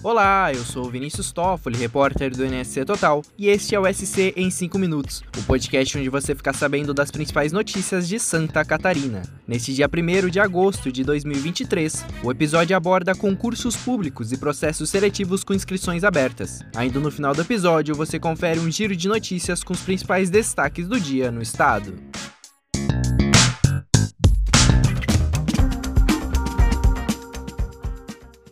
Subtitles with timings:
[0.00, 4.48] Olá, eu sou Vinícius Toffoli, repórter do NSC Total, e este é o SC em
[4.48, 9.22] 5 minutos, o podcast onde você fica sabendo das principais notícias de Santa Catarina.
[9.44, 15.42] Neste dia 1 de agosto de 2023, o episódio aborda concursos públicos e processos seletivos
[15.42, 16.60] com inscrições abertas.
[16.76, 20.86] Ainda no final do episódio, você confere um giro de notícias com os principais destaques
[20.86, 21.92] do dia no estado.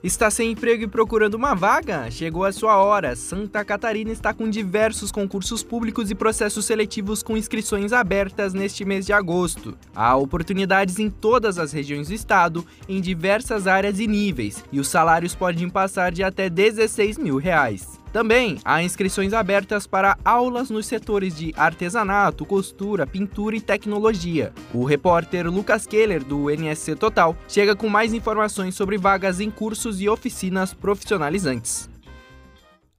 [0.02, 2.10] Está sem emprego e procurando uma vaga?
[2.10, 3.16] Chegou a sua hora.
[3.16, 9.06] Santa Catarina está com diversos concursos públicos e processos seletivos com inscrições abertas neste mês
[9.06, 9.76] de agosto.
[9.94, 14.88] Há oportunidades em todas as regiões do estado, em diversas áreas e níveis, e os
[14.88, 17.98] salários podem passar de até 16 mil reais.
[18.16, 24.54] Também há inscrições abertas para aulas nos setores de artesanato, costura, pintura e tecnologia.
[24.72, 30.00] O repórter Lucas Keller, do NSC Total, chega com mais informações sobre vagas em cursos
[30.00, 31.90] e oficinas profissionalizantes.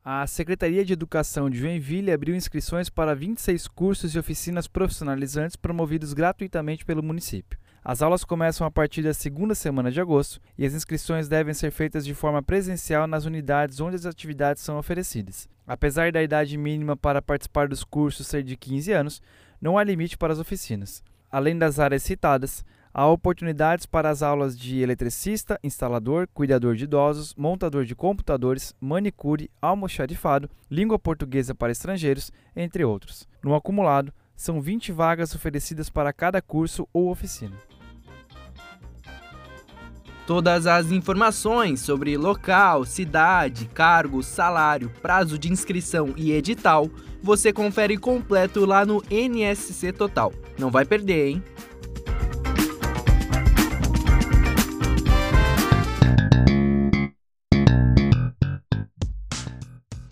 [0.06, 6.14] A Secretaria de Educação de Joinville abriu inscrições para 26 cursos e oficinas profissionalizantes promovidos
[6.14, 7.58] gratuitamente pelo município.
[7.84, 11.72] As aulas começam a partir da segunda semana de agosto e as inscrições devem ser
[11.72, 15.48] feitas de forma presencial nas unidades onde as atividades são oferecidas.
[15.66, 19.22] Apesar da idade mínima para participar dos cursos ser de 15 anos,
[19.62, 21.04] não há limite para as oficinas.
[21.30, 27.36] Além das áreas citadas, há oportunidades para as aulas de eletricista, instalador, cuidador de idosos,
[27.36, 33.28] montador de computadores, manicure, almoxarifado, língua portuguesa para estrangeiros, entre outros.
[33.44, 37.58] No acumulado, são 20 vagas oferecidas para cada curso ou oficina.
[40.28, 46.90] Todas as informações sobre local, cidade, cargo, salário, prazo de inscrição e edital
[47.24, 50.32] você confere completo lá no NSC Total.
[50.60, 51.44] Não vai perder, hein?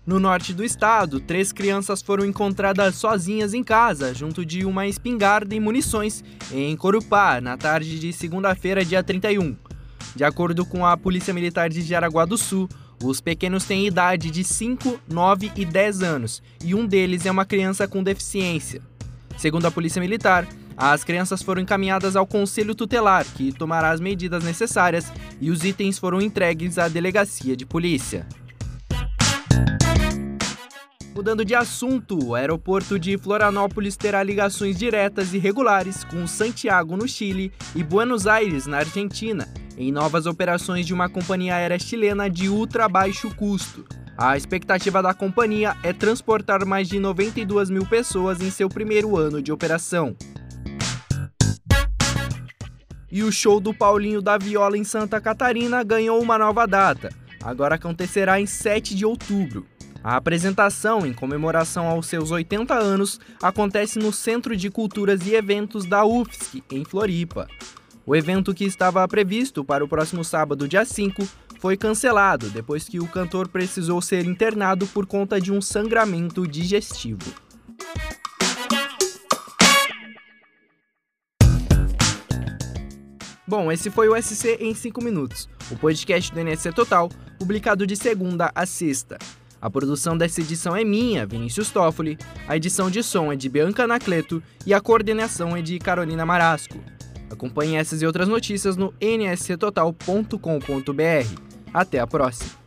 [0.06, 5.52] No norte do estado, três crianças foram encontradas sozinhas em casa, junto de uma espingarda
[5.52, 6.22] e munições,
[6.52, 9.56] em Corupá, na tarde de segunda-feira, dia 31.
[10.14, 12.68] De acordo com a Polícia Militar de Jaraguá do Sul,
[13.02, 17.44] os pequenos têm idade de 5, 9 e 10 anos, e um deles é uma
[17.44, 18.80] criança com deficiência.
[19.36, 20.46] Segundo a Polícia Militar,
[20.76, 25.98] as crianças foram encaminhadas ao Conselho Tutelar, que tomará as medidas necessárias, e os itens
[25.98, 28.24] foram entregues à Delegacia de Polícia.
[31.16, 37.08] Mudando de assunto, o aeroporto de Florianópolis terá ligações diretas e regulares com Santiago, no
[37.08, 42.50] Chile, e Buenos Aires, na Argentina, em novas operações de uma companhia aérea chilena de
[42.50, 43.82] ultra baixo custo.
[44.14, 49.40] A expectativa da companhia é transportar mais de 92 mil pessoas em seu primeiro ano
[49.40, 50.14] de operação.
[53.10, 57.08] E o show do Paulinho da Viola em Santa Catarina ganhou uma nova data.
[57.42, 59.66] Agora acontecerá em 7 de outubro.
[60.06, 65.84] A apresentação, em comemoração aos seus 80 anos, acontece no Centro de Culturas e Eventos
[65.84, 67.48] da UFSC, em Floripa.
[68.06, 71.26] O evento que estava previsto para o próximo sábado, dia 5,
[71.58, 77.34] foi cancelado depois que o cantor precisou ser internado por conta de um sangramento digestivo.
[83.44, 87.08] Bom, esse foi o SC em 5 minutos, o podcast do NSC Total,
[87.40, 89.18] publicado de segunda a sexta.
[89.60, 93.84] A produção dessa edição é minha, Vinícius Toffoli, a edição de som é de Bianca
[93.84, 96.78] Anacleto e a coordenação é de Carolina Marasco.
[97.30, 101.40] Acompanhe essas e outras notícias no nsctotal.com.br.
[101.72, 102.65] Até a próxima!